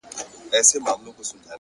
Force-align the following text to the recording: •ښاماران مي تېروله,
•ښاماران 0.69 0.99
مي 1.03 1.11
تېروله, 1.17 1.47